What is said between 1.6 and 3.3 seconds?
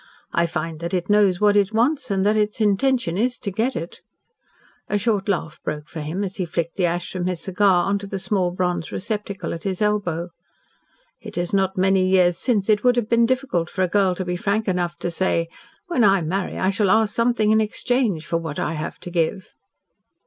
wants and that its intention